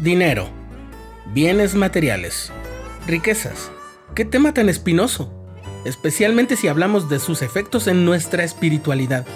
Dinero, 0.00 0.48
bienes 1.34 1.74
materiales, 1.74 2.50
riquezas. 3.06 3.70
¿Qué 4.14 4.24
tema 4.24 4.54
tan 4.54 4.70
espinoso? 4.70 5.30
Especialmente 5.84 6.56
si 6.56 6.68
hablamos 6.68 7.10
de 7.10 7.18
sus 7.18 7.42
efectos 7.42 7.86
en 7.86 8.06
nuestra 8.06 8.42
espiritualidad. 8.42 9.26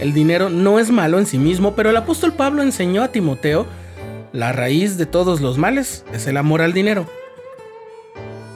El 0.00 0.12
dinero 0.12 0.50
no 0.50 0.80
es 0.80 0.90
malo 0.90 1.20
en 1.20 1.26
sí 1.26 1.38
mismo, 1.38 1.76
pero 1.76 1.90
el 1.90 1.96
apóstol 1.96 2.32
Pablo 2.32 2.64
enseñó 2.64 3.04
a 3.04 3.12
Timoteo, 3.12 3.64
la 4.32 4.50
raíz 4.50 4.98
de 4.98 5.06
todos 5.06 5.40
los 5.40 5.56
males 5.56 6.04
es 6.12 6.26
el 6.26 6.36
amor 6.36 6.62
al 6.62 6.72
dinero. 6.72 7.06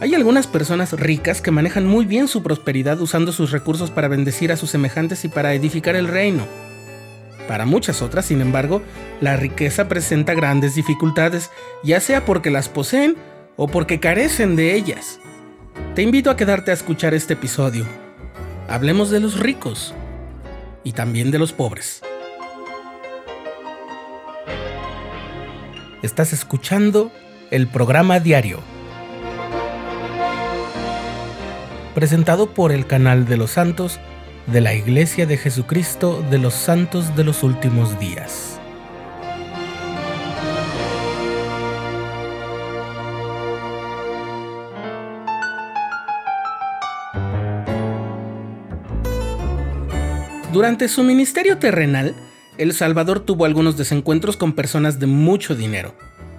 Hay 0.00 0.16
algunas 0.16 0.48
personas 0.48 0.94
ricas 0.94 1.40
que 1.40 1.52
manejan 1.52 1.86
muy 1.86 2.06
bien 2.06 2.26
su 2.26 2.42
prosperidad 2.42 3.00
usando 3.00 3.30
sus 3.30 3.52
recursos 3.52 3.92
para 3.92 4.08
bendecir 4.08 4.50
a 4.50 4.56
sus 4.56 4.70
semejantes 4.70 5.24
y 5.24 5.28
para 5.28 5.54
edificar 5.54 5.94
el 5.94 6.08
reino. 6.08 6.44
Para 7.48 7.64
muchas 7.64 8.02
otras, 8.02 8.26
sin 8.26 8.40
embargo, 8.40 8.82
la 9.20 9.36
riqueza 9.36 9.88
presenta 9.88 10.34
grandes 10.34 10.74
dificultades, 10.74 11.50
ya 11.84 12.00
sea 12.00 12.24
porque 12.24 12.50
las 12.50 12.68
poseen 12.68 13.16
o 13.56 13.68
porque 13.68 14.00
carecen 14.00 14.56
de 14.56 14.74
ellas. 14.74 15.20
Te 15.94 16.02
invito 16.02 16.30
a 16.30 16.36
quedarte 16.36 16.72
a 16.72 16.74
escuchar 16.74 17.14
este 17.14 17.34
episodio. 17.34 17.86
Hablemos 18.68 19.10
de 19.10 19.20
los 19.20 19.38
ricos 19.38 19.94
y 20.82 20.92
también 20.92 21.30
de 21.30 21.38
los 21.38 21.52
pobres. 21.52 22.02
Estás 26.02 26.32
escuchando 26.32 27.10
el 27.50 27.68
programa 27.68 28.20
diario, 28.20 28.60
presentado 31.94 32.50
por 32.50 32.72
el 32.72 32.86
canal 32.86 33.26
de 33.26 33.36
los 33.36 33.52
santos 33.52 33.98
de 34.46 34.60
la 34.60 34.74
Iglesia 34.74 35.26
de 35.26 35.36
Jesucristo 35.36 36.24
de 36.30 36.38
los 36.38 36.54
Santos 36.54 37.16
de 37.16 37.24
los 37.24 37.42
Últimos 37.42 37.98
Días. 37.98 38.60
Durante 50.52 50.88
su 50.88 51.02
ministerio 51.02 51.58
terrenal, 51.58 52.14
El 52.56 52.72
Salvador 52.72 53.20
tuvo 53.20 53.44
algunos 53.44 53.76
desencuentros 53.76 54.36
con 54.36 54.52
personas 54.54 55.00
de 55.00 55.06
mucho 55.06 55.56
dinero. 55.56 55.94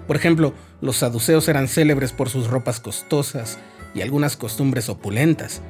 Por 0.06 0.16
ejemplo, 0.16 0.54
los 0.80 0.96
saduceos 0.96 1.46
eran 1.46 1.68
célebres 1.68 2.12
por 2.12 2.30
sus 2.30 2.48
ropas 2.48 2.80
costosas 2.80 3.58
y 3.94 4.00
algunas 4.00 4.36
costumbres 4.36 4.88
opulentas. 4.88 5.60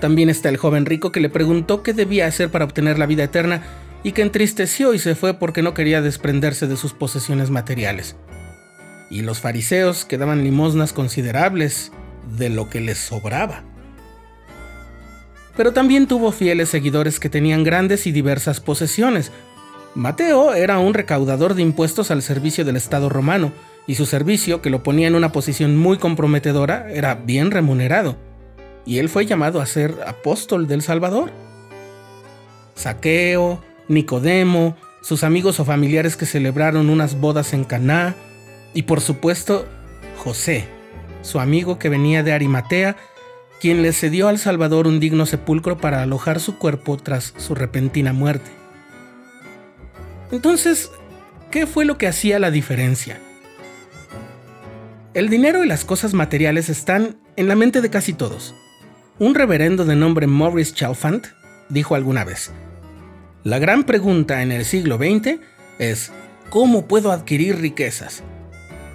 También 0.00 0.30
está 0.30 0.48
el 0.48 0.56
joven 0.56 0.86
rico 0.86 1.12
que 1.12 1.20
le 1.20 1.28
preguntó 1.28 1.82
qué 1.82 1.92
debía 1.92 2.26
hacer 2.26 2.50
para 2.50 2.64
obtener 2.64 2.98
la 2.98 3.06
vida 3.06 3.24
eterna 3.24 3.62
y 4.02 4.12
que 4.12 4.22
entristeció 4.22 4.94
y 4.94 4.98
se 4.98 5.14
fue 5.14 5.34
porque 5.34 5.62
no 5.62 5.74
quería 5.74 6.00
desprenderse 6.02 6.66
de 6.66 6.76
sus 6.76 6.92
posesiones 6.92 7.50
materiales. 7.50 8.16
Y 9.10 9.22
los 9.22 9.40
fariseos 9.40 10.04
que 10.04 10.18
daban 10.18 10.44
limosnas 10.44 10.92
considerables 10.92 11.92
de 12.36 12.50
lo 12.50 12.68
que 12.68 12.80
les 12.80 12.98
sobraba 12.98 13.64
pero 15.58 15.72
también 15.72 16.06
tuvo 16.06 16.30
fieles 16.30 16.68
seguidores 16.68 17.18
que 17.18 17.28
tenían 17.28 17.64
grandes 17.64 18.06
y 18.06 18.12
diversas 18.12 18.60
posesiones. 18.60 19.32
Mateo 19.96 20.54
era 20.54 20.78
un 20.78 20.94
recaudador 20.94 21.54
de 21.54 21.62
impuestos 21.62 22.12
al 22.12 22.22
servicio 22.22 22.64
del 22.64 22.76
Estado 22.76 23.08
romano, 23.08 23.50
y 23.84 23.96
su 23.96 24.06
servicio, 24.06 24.62
que 24.62 24.70
lo 24.70 24.84
ponía 24.84 25.08
en 25.08 25.16
una 25.16 25.32
posición 25.32 25.76
muy 25.76 25.98
comprometedora, 25.98 26.88
era 26.92 27.16
bien 27.16 27.50
remunerado, 27.50 28.16
y 28.88 29.00
él 29.00 29.10
fue 29.10 29.26
llamado 29.26 29.60
a 29.60 29.66
ser 29.66 29.94
apóstol 30.06 30.66
del 30.66 30.80
Salvador. 30.80 31.30
Saqueo, 32.74 33.62
Nicodemo, 33.86 34.78
sus 35.02 35.24
amigos 35.24 35.60
o 35.60 35.66
familiares 35.66 36.16
que 36.16 36.24
celebraron 36.24 36.88
unas 36.88 37.20
bodas 37.20 37.52
en 37.52 37.64
Caná, 37.64 38.14
y 38.72 38.84
por 38.84 39.02
supuesto, 39.02 39.66
José, 40.16 40.64
su 41.20 41.38
amigo 41.38 41.78
que 41.78 41.90
venía 41.90 42.22
de 42.22 42.32
Arimatea 42.32 42.96
quien 43.60 43.82
le 43.82 43.92
cedió 43.92 44.28
al 44.28 44.38
Salvador 44.38 44.86
un 44.86 45.00
digno 45.00 45.26
sepulcro 45.26 45.76
para 45.76 46.02
alojar 46.02 46.40
su 46.40 46.56
cuerpo 46.56 46.96
tras 46.96 47.34
su 47.36 47.54
repentina 47.54 48.14
muerte. 48.14 48.50
Entonces, 50.32 50.90
¿qué 51.50 51.66
fue 51.66 51.84
lo 51.84 51.98
que 51.98 52.06
hacía 52.06 52.38
la 52.38 52.50
diferencia? 52.50 53.20
El 55.12 55.28
dinero 55.28 55.62
y 55.62 55.68
las 55.68 55.84
cosas 55.84 56.14
materiales 56.14 56.70
están 56.70 57.18
en 57.36 57.48
la 57.48 57.56
mente 57.56 57.82
de 57.82 57.90
casi 57.90 58.14
todos. 58.14 58.54
Un 59.20 59.34
reverendo 59.34 59.84
de 59.84 59.96
nombre 59.96 60.28
Maurice 60.28 60.72
Chalfant 60.72 61.26
dijo 61.68 61.96
alguna 61.96 62.22
vez, 62.22 62.52
la 63.42 63.58
gran 63.58 63.82
pregunta 63.82 64.42
en 64.42 64.52
el 64.52 64.64
siglo 64.64 64.96
XX 64.96 65.40
es, 65.80 66.12
¿cómo 66.50 66.86
puedo 66.86 67.10
adquirir 67.10 67.56
riquezas? 67.56 68.22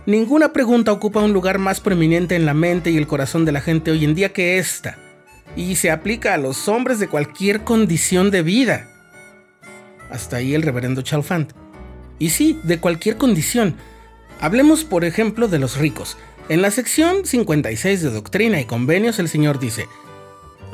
Ninguna 0.05 0.53
pregunta 0.53 0.93
ocupa 0.93 1.21
un 1.21 1.33
lugar 1.33 1.57
más 1.57 1.81
prominente 1.81 2.35
en 2.37 2.45
la 2.45 2.53
mente 2.53 2.89
y 2.89 2.95
el 2.95 3.05
corazón 3.05 3.43
de 3.43 3.51
la 3.51 3.59
gente 3.59 3.91
hoy 3.91 4.05
en 4.05 4.15
día 4.15 4.31
que 4.31 4.57
esta, 4.59 4.97
y 5.57 5.75
se 5.75 5.91
aplica 5.91 6.33
a 6.33 6.37
los 6.37 6.69
hombres 6.69 6.99
de 6.99 7.09
cualquier 7.09 7.65
condición 7.65 8.31
de 8.31 8.43
vida. 8.43 8.87
Hasta 10.09 10.37
ahí 10.37 10.53
el 10.53 10.61
reverendo 10.61 11.01
Chalfant. 11.01 11.51
Y 12.17 12.29
sí, 12.29 12.57
de 12.63 12.79
cualquier 12.79 13.17
condición. 13.17 13.75
Hablemos, 14.39 14.85
por 14.85 15.03
ejemplo, 15.03 15.49
de 15.49 15.59
los 15.59 15.77
ricos. 15.77 16.17
En 16.47 16.61
la 16.61 16.71
sección 16.71 17.25
56 17.25 18.01
de 18.01 18.09
Doctrina 18.09 18.61
y 18.61 18.65
Convenios 18.65 19.19
el 19.19 19.29
Señor 19.29 19.59
dice, 19.59 19.87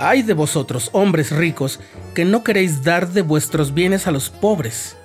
Hay 0.01 0.21
de 0.21 0.33
vosotros, 0.33 0.89
hombres 0.93 1.29
ricos, 1.31 1.81
que 2.15 2.23
no 2.23 2.41
queréis 2.41 2.85
dar 2.85 3.09
de 3.09 3.21
vuestros 3.21 3.73
bienes 3.73 4.07
a 4.07 4.11
los 4.11 4.29
pobres. 4.29 4.95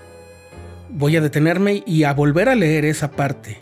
Voy 0.88 1.16
a 1.16 1.21
detenerme 1.21 1.82
y 1.84 2.05
a 2.05 2.15
volver 2.15 2.49
a 2.49 2.55
leer 2.55 2.84
esa 2.84 3.10
parte. 3.10 3.59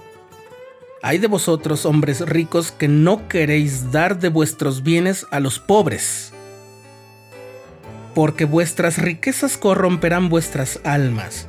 Hay 1.01 1.17
de 1.17 1.29
vosotros, 1.29 1.87
hombres 1.87 2.21
ricos, 2.21 2.71
que 2.71 2.87
no 2.87 3.29
queréis 3.29 3.91
dar 3.91 4.19
de 4.19 4.29
vuestros 4.29 4.83
bienes 4.83 5.27
a 5.31 5.41
los 5.41 5.59
pobres, 5.59 6.35
porque 8.15 8.45
vuestras 8.45 8.99
riquezas 8.99 9.57
corromperán 9.57 10.29
vuestras 10.29 10.81
almas, 10.85 11.49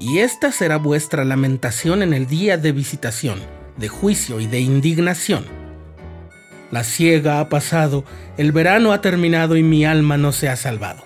y 0.00 0.20
esta 0.20 0.50
será 0.50 0.78
vuestra 0.78 1.26
lamentación 1.26 2.02
en 2.02 2.14
el 2.14 2.26
día 2.26 2.56
de 2.56 2.72
visitación, 2.72 3.38
de 3.76 3.88
juicio 3.88 4.40
y 4.40 4.46
de 4.46 4.60
indignación. 4.60 5.63
La 6.74 6.82
ciega 6.82 7.38
ha 7.38 7.48
pasado, 7.48 8.04
el 8.36 8.50
verano 8.50 8.92
ha 8.92 9.00
terminado 9.00 9.56
y 9.56 9.62
mi 9.62 9.84
alma 9.84 10.16
no 10.16 10.32
se 10.32 10.48
ha 10.48 10.56
salvado. 10.56 11.04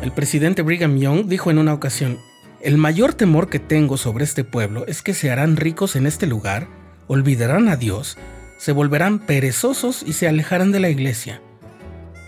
El 0.00 0.10
presidente 0.10 0.62
Brigham 0.62 0.96
Young 0.96 1.26
dijo 1.26 1.50
en 1.50 1.58
una 1.58 1.74
ocasión, 1.74 2.18
el 2.62 2.78
mayor 2.78 3.12
temor 3.12 3.50
que 3.50 3.58
tengo 3.58 3.98
sobre 3.98 4.24
este 4.24 4.42
pueblo 4.42 4.86
es 4.86 5.02
que 5.02 5.12
se 5.12 5.30
harán 5.30 5.58
ricos 5.58 5.96
en 5.96 6.06
este 6.06 6.26
lugar, 6.26 6.66
olvidarán 7.08 7.68
a 7.68 7.76
Dios, 7.76 8.16
se 8.56 8.72
volverán 8.72 9.18
perezosos 9.18 10.02
y 10.02 10.14
se 10.14 10.26
alejarán 10.26 10.72
de 10.72 10.80
la 10.80 10.88
iglesia. 10.88 11.42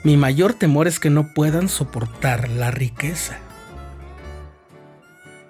Mi 0.04 0.18
mayor 0.18 0.52
temor 0.52 0.88
es 0.88 1.00
que 1.00 1.08
no 1.08 1.32
puedan 1.32 1.70
soportar 1.70 2.50
la 2.50 2.70
riqueza. 2.70 3.38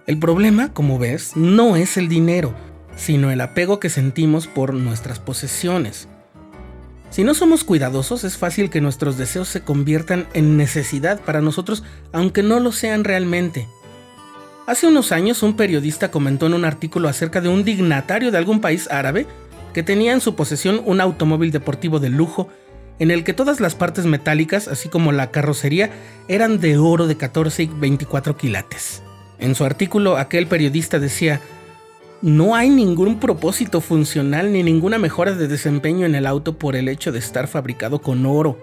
El 0.07 0.21
problema, 0.21 0.73
como 0.73 1.01
ves, 1.01 1.33
no 1.35 1.75
es 1.75 1.97
el 1.97 2.07
dinero, 2.07 2.55
sino 2.97 3.31
el 3.31 3.41
apego 3.41 3.79
que 3.79 3.91
sentimos 3.91 4.47
por 4.47 4.75
nuestras 4.75 5.19
posesiones. 5.21 6.09
Si 7.11 7.23
no 7.23 7.35
somos 7.35 7.63
cuidadosos, 7.63 8.25
es 8.25 8.37
fácil 8.37 8.69
que 8.69 8.81
nuestros 8.81 9.17
deseos 9.17 9.49
se 9.49 9.61
conviertan 9.61 10.27
en 10.35 10.57
necesidad 10.57 11.21
para 11.21 11.41
nosotros, 11.41 11.85
aunque 12.13 12.43
no 12.43 12.59
lo 12.59 12.73
sean 12.73 13.05
realmente. 13.05 13.69
Hace 14.67 14.89
unos 14.89 15.13
años 15.13 15.43
un 15.45 15.55
periodista 15.57 16.11
comentó 16.11 16.47
en 16.47 16.55
un 16.55 16.65
artículo 16.65 17.09
acerca 17.09 17.41
de 17.41 17.49
un 17.49 17.65
dignatario 17.65 18.33
de 18.33 18.39
algún 18.39 18.61
país 18.61 18.91
árabe 18.91 19.27
que 19.73 19.85
tenía 19.85 20.13
en 20.13 20.21
su 20.21 20.35
posesión 20.35 20.83
un 20.85 21.01
automóvil 21.01 21.53
deportivo 21.53 22.01
de 22.01 22.11
lujo 22.11 22.49
en 22.99 23.11
el 23.11 23.25
que 23.25 23.35
todas 23.35 23.61
las 23.61 23.75
partes 23.75 24.07
metálicas, 24.07 24.69
así 24.69 24.89
como 24.89 25.13
la 25.13 25.31
carrocería, 25.31 25.91
eran 26.29 26.61
de 26.61 26.79
oro 26.79 27.07
de 27.07 27.17
14 27.17 27.65
y 27.65 27.67
24 27.67 28.37
quilates. 28.37 29.03
En 29.39 29.55
su 29.55 29.65
artículo 29.65 30.17
aquel 30.17 30.47
periodista 30.47 30.99
decía, 30.99 31.41
no 32.23 32.55
hay 32.55 32.71
ningún 32.71 33.21
propósito 33.21 33.81
funcional 33.81 34.53
ni 34.53 34.63
ninguna 34.63 34.99
mejora 34.99 35.33
de 35.33 35.49
desempeño 35.49 36.07
en 36.07 36.15
el 36.15 36.27
auto 36.27 36.59
por 36.59 36.77
el 36.77 36.89
hecho 36.89 37.13
de 37.13 37.19
estar 37.19 37.47
fabricado 37.47 38.01
con 38.01 38.25
oro. 38.27 38.59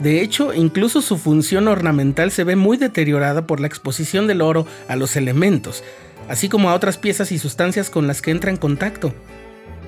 De 0.00 0.22
hecho, 0.22 0.54
incluso 0.54 1.02
su 1.02 1.18
función 1.18 1.66
ornamental 1.66 2.30
se 2.30 2.44
ve 2.44 2.54
muy 2.54 2.76
deteriorada 2.76 3.46
por 3.46 3.60
la 3.60 3.66
exposición 3.66 4.26
del 4.26 4.42
oro 4.42 4.66
a 4.86 4.94
los 4.94 5.16
elementos, 5.16 5.82
así 6.28 6.48
como 6.48 6.70
a 6.70 6.74
otras 6.74 6.98
piezas 6.98 7.32
y 7.32 7.38
sustancias 7.38 7.90
con 7.90 8.06
las 8.06 8.22
que 8.22 8.30
entra 8.30 8.50
en 8.50 8.56
contacto. 8.56 9.12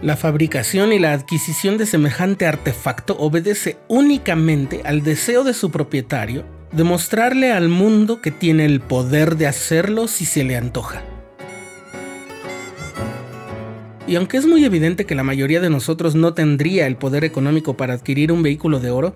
La 0.03 0.17
fabricación 0.17 0.93
y 0.93 0.99
la 0.99 1.13
adquisición 1.13 1.77
de 1.79 1.87
semejante 1.87 2.47
artefacto 2.47 3.17
obedece 3.19 3.77
únicamente 3.87 4.81
al 4.85 5.03
deseo 5.03 5.45
de 5.45 5.55
su 5.55 5.71
propietario 5.71 6.45
de 6.73 6.85
mostrarle 6.85 7.53
al 7.53 7.69
mundo 7.69 8.21
que 8.21 8.31
tiene 8.31 8.65
el 8.65 8.81
poder 8.81 9.37
de 9.37 9.47
hacerlo 9.47 10.09
si 10.09 10.25
se 10.25 10.43
le 10.45 10.57
antoja. 10.57 11.03
Y 14.07 14.17
aunque 14.17 14.39
es 14.39 14.47
muy 14.47 14.65
evidente 14.65 15.07
que 15.07 15.15
la 15.15 15.23
mayoría 15.23 15.61
de 15.61 15.71
nosotros 15.71 16.15
no 16.15 16.35
tendría 16.35 16.87
el 16.87 16.97
poder 16.97 17.25
económico 17.25 17.77
para 17.77 17.95
adquirir 17.95 18.33
un 18.33 18.43
vehículo 18.43 18.81
de 18.81 18.91
oro, 18.91 19.15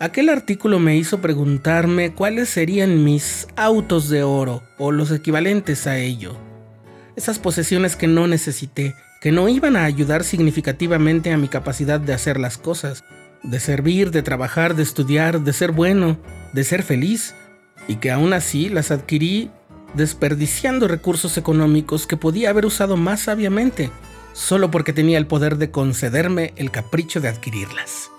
Aquel 0.00 0.28
artículo 0.28 0.80
me 0.80 0.96
hizo 0.96 1.20
preguntarme 1.20 2.12
cuáles 2.12 2.48
serían 2.48 3.04
mis 3.04 3.46
autos 3.54 4.08
de 4.08 4.24
oro 4.24 4.62
o 4.76 4.90
los 4.90 5.12
equivalentes 5.12 5.86
a 5.86 5.98
ello. 5.98 6.36
esas 7.16 7.38
posesiones 7.38 7.94
que 7.94 8.08
no 8.08 8.26
necesité, 8.26 8.96
que 9.20 9.30
no 9.30 9.48
iban 9.48 9.76
a 9.76 9.84
ayudar 9.84 10.24
significativamente 10.24 11.32
a 11.32 11.38
mi 11.38 11.46
capacidad 11.46 12.00
de 12.00 12.12
hacer 12.12 12.40
las 12.40 12.58
cosas, 12.58 13.04
de 13.44 13.60
servir, 13.60 14.10
de 14.10 14.22
trabajar, 14.22 14.74
de 14.74 14.82
estudiar, 14.82 15.40
de 15.40 15.52
ser 15.52 15.70
bueno, 15.70 16.18
de 16.52 16.64
ser 16.64 16.82
feliz, 16.82 17.36
y 17.86 17.96
que 17.96 18.10
aún 18.10 18.32
así 18.32 18.68
las 18.68 18.90
adquirí 18.90 19.50
desperdiciando 19.94 20.88
recursos 20.88 21.38
económicos 21.38 22.08
que 22.08 22.16
podía 22.16 22.50
haber 22.50 22.66
usado 22.66 22.96
más 22.96 23.20
sabiamente, 23.20 23.90
solo 24.34 24.70
porque 24.70 24.92
tenía 24.92 25.16
el 25.16 25.26
poder 25.26 25.56
de 25.56 25.70
concederme 25.70 26.52
el 26.56 26.70
capricho 26.70 27.22
de 27.22 27.28
adquirirlas. 27.28 28.10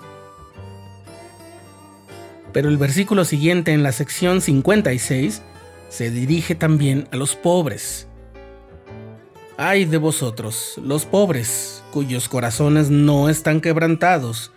Pero 2.51 2.69
el 2.69 2.77
versículo 2.77 3.25
siguiente 3.25 3.73
en 3.73 3.83
la 3.83 3.91
sección 3.91 4.41
56 4.41 5.44
se 5.89 6.09
dirige 6.09 6.56
también 6.56 7.07
a 7.12 7.17
los 7.17 7.35
pobres. 7.35 8.07
Ay 9.57 9.85
de 9.85 9.97
vosotros, 9.97 10.79
los 10.83 11.06
pobres, 11.06 11.83
cuyos 11.91 12.27
corazones 12.29 12.89
no 12.89 13.29
están 13.29 13.59
quebrantados, 13.62 14.51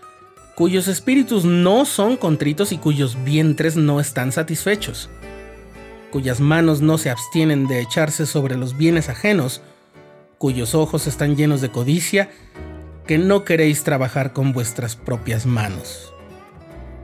cuyos 0.55 0.88
espíritus 0.88 1.44
no 1.44 1.84
son 1.84 2.16
contritos 2.16 2.72
y 2.72 2.78
cuyos 2.78 3.16
vientres 3.25 3.76
no 3.76 4.00
están 4.00 4.31
satisfechos, 4.32 5.10
cuyas 6.10 6.40
manos 6.40 6.81
no 6.81 6.99
se 6.99 7.10
abstienen 7.10 7.66
de 7.66 7.81
echarse 7.81 8.26
sobre 8.26 8.56
los 8.56 8.76
bienes 8.76 9.08
ajenos, 9.08 9.60
cuyos 10.38 10.75
ojos 10.75 11.06
están 11.06 11.37
llenos 11.37 11.61
de 11.61 11.70
codicia, 11.70 12.31
que 13.06 13.19
no 13.19 13.44
queréis 13.44 13.82
trabajar 13.85 14.32
con 14.32 14.52
vuestras 14.52 14.96
propias 14.96 15.46
manos. 15.46 16.14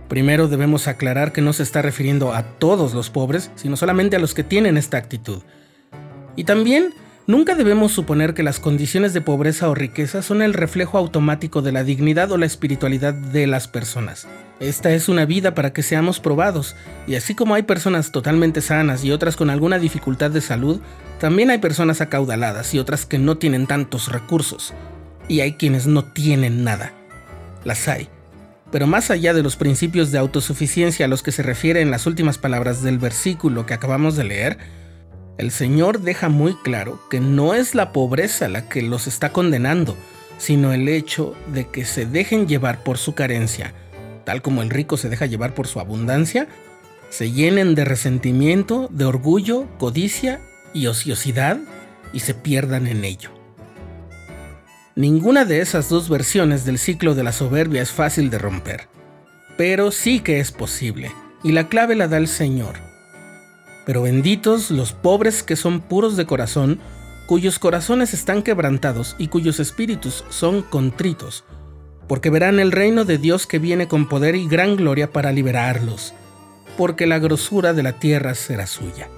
Primero 0.08 0.48
debemos 0.48 0.86
aclarar 0.86 1.32
que 1.32 1.40
no 1.42 1.52
se 1.52 1.62
está 1.62 1.82
refiriendo 1.82 2.32
a 2.32 2.42
todos 2.42 2.94
los 2.94 3.10
pobres, 3.10 3.50
sino 3.56 3.76
solamente 3.76 4.16
a 4.16 4.20
los 4.20 4.34
que 4.34 4.44
tienen 4.44 4.76
esta 4.76 4.96
actitud. 4.96 5.42
Y 6.36 6.44
también 6.44 6.94
Nunca 7.26 7.54
debemos 7.54 7.92
suponer 7.92 8.34
que 8.34 8.42
las 8.42 8.60
condiciones 8.60 9.14
de 9.14 9.22
pobreza 9.22 9.70
o 9.70 9.75
riqueza 9.75 10.20
son 10.20 10.42
el 10.42 10.52
reflejo 10.52 10.98
automático 10.98 11.62
de 11.62 11.72
la 11.72 11.82
dignidad 11.82 12.30
o 12.30 12.37
la 12.37 12.44
espiritualidad 12.44 13.14
de 13.14 13.46
las 13.46 13.66
personas. 13.66 14.28
Esta 14.60 14.92
es 14.92 15.08
una 15.08 15.24
vida 15.24 15.54
para 15.54 15.72
que 15.72 15.82
seamos 15.82 16.20
probados, 16.20 16.76
y 17.06 17.16
así 17.16 17.34
como 17.34 17.54
hay 17.54 17.64
personas 17.64 18.12
totalmente 18.12 18.60
sanas 18.60 19.04
y 19.04 19.10
otras 19.10 19.36
con 19.36 19.50
alguna 19.50 19.78
dificultad 19.78 20.30
de 20.30 20.40
salud, 20.40 20.80
también 21.18 21.50
hay 21.50 21.58
personas 21.58 22.00
acaudaladas 22.00 22.72
y 22.72 22.78
otras 22.78 23.04
que 23.04 23.18
no 23.18 23.36
tienen 23.36 23.66
tantos 23.66 24.12
recursos, 24.12 24.72
y 25.28 25.40
hay 25.40 25.54
quienes 25.54 25.86
no 25.86 26.04
tienen 26.04 26.62
nada. 26.62 26.92
Las 27.64 27.88
hay. 27.88 28.08
Pero 28.70 28.86
más 28.86 29.10
allá 29.10 29.34
de 29.34 29.42
los 29.42 29.56
principios 29.56 30.12
de 30.12 30.18
autosuficiencia 30.18 31.06
a 31.06 31.08
los 31.08 31.22
que 31.22 31.32
se 31.32 31.42
refiere 31.42 31.80
en 31.80 31.90
las 31.90 32.06
últimas 32.06 32.38
palabras 32.38 32.82
del 32.82 32.98
versículo 32.98 33.66
que 33.66 33.74
acabamos 33.74 34.16
de 34.16 34.24
leer, 34.24 34.58
el 35.36 35.50
Señor 35.50 36.00
deja 36.00 36.28
muy 36.28 36.54
claro 36.54 37.00
que 37.10 37.18
no 37.18 37.54
es 37.54 37.74
la 37.74 37.92
pobreza 37.92 38.48
la 38.48 38.68
que 38.68 38.82
los 38.82 39.08
está 39.08 39.32
condenando, 39.32 39.96
sino 40.38 40.72
el 40.72 40.88
hecho 40.88 41.34
de 41.52 41.68
que 41.68 41.84
se 41.84 42.06
dejen 42.06 42.46
llevar 42.46 42.84
por 42.84 42.98
su 42.98 43.14
carencia, 43.14 43.74
tal 44.25 44.43
como 44.43 44.62
el 44.62 44.71
rico 44.71 44.97
se 44.97 45.09
deja 45.09 45.26
llevar 45.26 45.55
por 45.55 45.67
su 45.67 45.81
abundancia, 45.81 46.49
se 47.11 47.31
llenen 47.31 47.75
de 47.75 47.85
resentimiento, 47.85 48.88
de 48.91 49.05
orgullo, 49.05 49.67
codicia 49.79 50.41
y 50.73 50.87
ociosidad 50.87 51.59
y 52.12 52.21
se 52.21 52.35
pierdan 52.35 52.87
en 52.87 53.05
ello. 53.05 53.31
Ninguna 54.97 55.44
de 55.44 55.61
esas 55.61 55.88
dos 55.88 56.09
versiones 56.09 56.65
del 56.65 56.79
ciclo 56.79 57.15
de 57.15 57.25
la 57.25 57.32
soberbia 57.32 57.82
es 57.82 57.91
fácil 57.91 58.31
de 58.31 58.38
romper, 58.38 58.88
pero 59.56 59.91
sí 59.91 60.21
que 60.21 60.41
es 60.41 60.53
posible, 60.53 61.12
y 61.43 61.53
la 61.53 61.69
clave 61.69 61.94
la 61.94 62.09
da 62.09 62.17
el 62.17 62.29
Señor 62.29 62.94
pero 63.85 64.03
benditos 64.03 64.71
los 64.71 64.93
pobres 64.93 65.43
que 65.43 65.56
son 65.56 65.81
puros 65.81 66.17
de 66.17 66.26
corazón, 66.26 66.81
cuyos 67.26 67.59
corazones 67.59 68.15
están 68.15 68.43
quebrantados 68.43 69.15
y 69.19 69.29
cuyos 69.29 69.61
espíritus 69.61 70.25
son 70.31 70.62
contritos, 70.62 71.44
porque 72.08 72.30
verán 72.30 72.60
el 72.60 72.72
reino 72.72 73.04
de 73.04 73.18
Dios 73.18 73.46
que 73.46 73.58
viene 73.58 73.88
con 73.88 74.08
poder 74.08 74.34
y 74.34 74.46
gran 74.46 74.76
gloria 74.76 75.10
para 75.10 75.32
liberarlos, 75.32 76.14
porque 76.76 77.06
la 77.06 77.18
grosura 77.18 77.72
de 77.72 77.82
la 77.82 77.98
tierra 77.98 78.34
será 78.34 78.66
suya. 78.66 79.08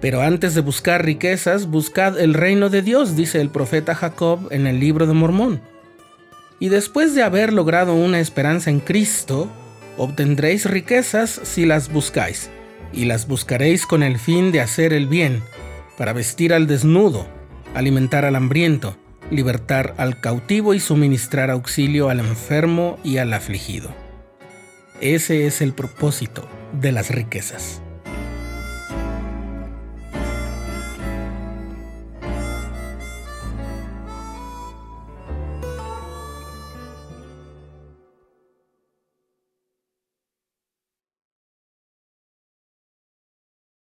Pero 0.00 0.20
antes 0.20 0.54
de 0.54 0.60
buscar 0.60 1.04
riquezas, 1.04 1.66
buscad 1.66 2.20
el 2.20 2.34
reino 2.34 2.68
de 2.68 2.82
Dios, 2.82 3.16
dice 3.16 3.40
el 3.40 3.50
profeta 3.50 3.94
Jacob 3.94 4.48
en 4.50 4.66
el 4.66 4.78
libro 4.78 5.06
de 5.06 5.14
Mormón. 5.14 5.60
Y 6.60 6.68
después 6.68 7.14
de 7.14 7.22
haber 7.22 7.52
logrado 7.52 7.94
una 7.94 8.20
esperanza 8.20 8.70
en 8.70 8.80
Cristo, 8.80 9.50
Obtendréis 9.98 10.66
riquezas 10.66 11.40
si 11.42 11.64
las 11.64 11.90
buscáis, 11.90 12.50
y 12.92 13.06
las 13.06 13.26
buscaréis 13.26 13.86
con 13.86 14.02
el 14.02 14.18
fin 14.18 14.52
de 14.52 14.60
hacer 14.60 14.92
el 14.92 15.06
bien, 15.06 15.42
para 15.96 16.12
vestir 16.12 16.52
al 16.52 16.66
desnudo, 16.66 17.26
alimentar 17.74 18.26
al 18.26 18.36
hambriento, 18.36 18.98
libertar 19.30 19.94
al 19.98 20.20
cautivo 20.20 20.74
y 20.74 20.80
suministrar 20.80 21.50
auxilio 21.50 22.08
al 22.08 22.20
enfermo 22.20 22.98
y 23.04 23.18
al 23.18 23.32
afligido. 23.32 23.90
Ese 25.00 25.46
es 25.46 25.60
el 25.60 25.72
propósito 25.72 26.48
de 26.80 26.92
las 26.92 27.10
riquezas. 27.10 27.82